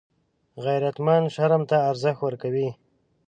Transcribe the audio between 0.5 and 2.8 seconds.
غیرتمند شرم ته ارزښت ورکوي